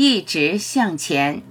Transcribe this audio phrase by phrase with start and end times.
[0.00, 1.42] 一直向前。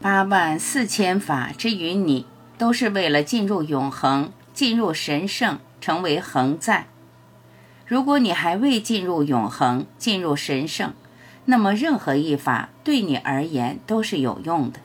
[0.00, 2.26] 八万四千法之于你，
[2.58, 6.88] 都是为了进入永恒，进入神圣，成为恒在。
[7.86, 10.92] 如果你还未进入永恒，进入神圣，
[11.44, 14.80] 那么任何一法对你而言都是有用的。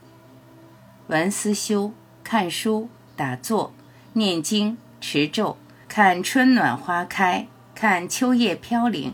[1.07, 1.91] 闻思修、
[2.23, 3.73] 看书、打坐、
[4.13, 5.57] 念经、持咒、
[5.87, 7.47] 看春暖花开、
[7.79, 9.13] 看秋叶飘零，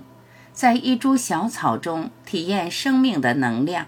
[0.53, 3.87] 在一株小草中体验生命的能量。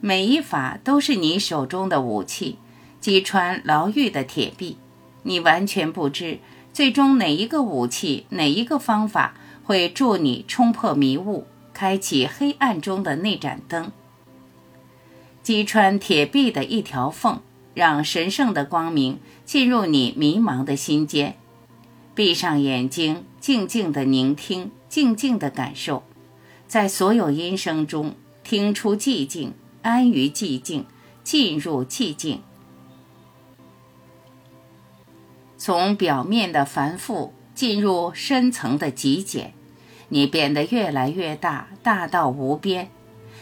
[0.00, 2.58] 每一法都是你手中的武器，
[3.00, 4.78] 击穿牢狱的铁壁。
[5.22, 6.40] 你完全不知，
[6.72, 13.92] 最终哪一个武器、哪一个方法会助你冲破迷雾，开启黑暗中的那盏灯。
[15.40, 17.40] 击穿铁壁的一条缝，
[17.74, 21.36] 让神圣的光明进入你迷茫的心间。
[22.18, 26.02] 闭上眼睛，静静地聆听，静静地感受，
[26.66, 29.54] 在所有音声中听出寂静。
[29.82, 30.84] 安于寂静，
[31.22, 32.42] 进入寂静，
[35.56, 39.54] 从表面的繁复进入深层的极简，
[40.08, 42.90] 你变得越来越大，大到无边。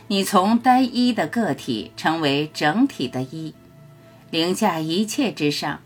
[0.08, 3.54] 你从单一的个体成为整体的一，
[4.30, 5.80] 凌驾一切之上，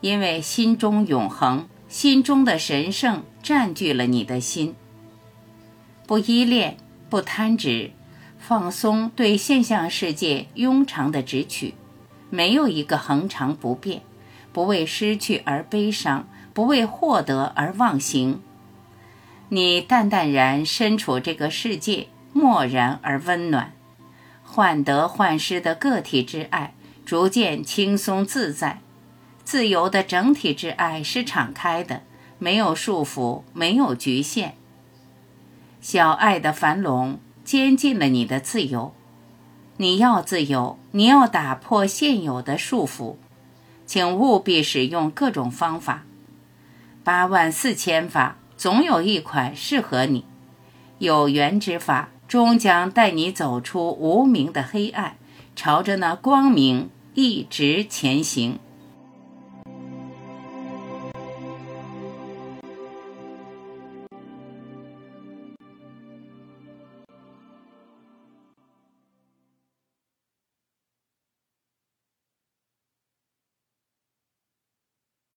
[0.00, 4.74] 因为心中永恒，心中的神圣占据了你的心。
[6.06, 6.76] 不依恋，
[7.08, 7.92] 不贪执。
[8.38, 11.72] 放松对现象世界庸常的直取，
[12.28, 14.02] 没有一个恒常不变，
[14.52, 18.42] 不为失去而悲伤，不为获得而忘形。
[19.48, 23.72] 你淡淡然身处这个世界，漠然而温暖，
[24.44, 26.74] 患得患失的个体之爱
[27.06, 28.82] 逐渐轻松自在，
[29.46, 32.02] 自由的整体之爱是敞开的，
[32.38, 34.56] 没有束缚，没有局限。
[35.80, 37.18] 小爱的繁荣。
[37.44, 38.92] 监禁了你的自由，
[39.76, 43.14] 你要自由，你要打破现有的束缚，
[43.86, 46.02] 请务必使用各种方法。
[47.04, 50.24] 八万四千法，总有一款适合你。
[50.98, 55.16] 有缘之法，终将带你走出无名的黑暗，
[55.54, 58.58] 朝着那光明一直前行。